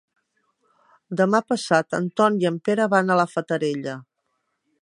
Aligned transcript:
Demà 1.19 1.41
passat 1.51 1.99
en 1.99 2.09
Ton 2.21 2.41
i 2.45 2.51
en 2.53 2.59
Pere 2.69 2.91
van 2.97 3.13
a 3.13 3.19
la 3.23 3.31
Fatarella. 3.37 3.99